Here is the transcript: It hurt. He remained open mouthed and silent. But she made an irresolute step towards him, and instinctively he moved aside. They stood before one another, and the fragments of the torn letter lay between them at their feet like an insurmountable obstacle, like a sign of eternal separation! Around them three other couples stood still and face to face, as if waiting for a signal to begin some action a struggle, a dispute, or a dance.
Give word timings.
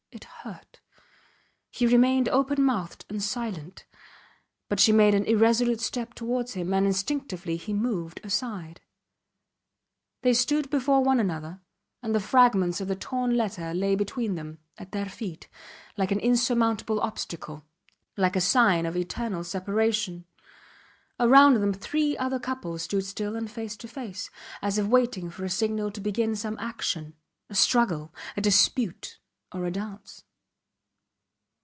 It 0.13 0.25
hurt. 0.43 0.79
He 1.69 1.85
remained 1.85 2.27
open 2.29 2.63
mouthed 2.63 3.05
and 3.09 3.21
silent. 3.23 3.85
But 4.69 4.79
she 4.79 4.91
made 4.91 5.13
an 5.15 5.23
irresolute 5.25 5.79
step 5.79 6.15
towards 6.15 6.53
him, 6.53 6.73
and 6.73 6.85
instinctively 6.85 7.57
he 7.57 7.73
moved 7.73 8.19
aside. 8.23 8.81
They 10.23 10.33
stood 10.33 10.69
before 10.69 11.01
one 11.03 11.19
another, 11.19 11.61
and 12.01 12.13
the 12.13 12.19
fragments 12.19 12.81
of 12.81 12.87
the 12.89 12.95
torn 12.95 13.37
letter 13.37 13.73
lay 13.73 13.95
between 13.95 14.33
them 14.35 14.57
at 14.77 14.91
their 14.91 15.05
feet 15.05 15.47
like 15.95 16.11
an 16.11 16.19
insurmountable 16.19 16.99
obstacle, 17.01 17.65
like 18.17 18.35
a 18.35 18.41
sign 18.41 18.85
of 18.87 18.97
eternal 18.97 19.43
separation! 19.43 20.25
Around 21.19 21.61
them 21.61 21.71
three 21.71 22.17
other 22.17 22.39
couples 22.39 22.81
stood 22.83 23.05
still 23.05 23.35
and 23.35 23.49
face 23.49 23.77
to 23.77 23.87
face, 23.87 24.29
as 24.61 24.77
if 24.79 24.87
waiting 24.87 25.29
for 25.29 25.45
a 25.45 25.49
signal 25.49 25.91
to 25.91 26.01
begin 26.01 26.35
some 26.35 26.57
action 26.59 27.13
a 27.47 27.55
struggle, 27.55 28.13
a 28.35 28.41
dispute, 28.41 29.19
or 29.53 29.65
a 29.65 29.71
dance. 29.71 30.23